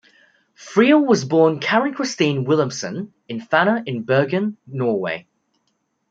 [0.57, 5.27] Friele was born Karen-Christine Wilhelmsen in Fana in Bergen, Norway.